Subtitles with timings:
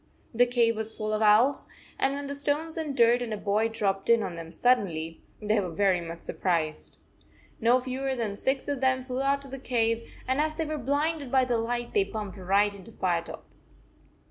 [0.33, 1.67] The cave was full of owls,
[1.99, 5.59] and when the stones and dirt and a boy dropped in on them suddenly, they
[5.59, 6.97] were very much sur prised.
[7.59, 10.79] No fewer than six of them flew out of the cave, and as they were
[10.79, 13.43] blinded by the light, they bumped right into Firetop.